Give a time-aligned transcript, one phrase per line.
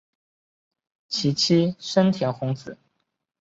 [1.09, 2.75] 其妻笙田弘子。